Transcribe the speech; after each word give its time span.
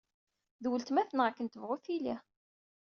D 0.63 0.65
weltma-tneɣ 0.69 1.25
akken 1.27 1.47
tebɣu 1.47 1.75
tili 1.83 2.15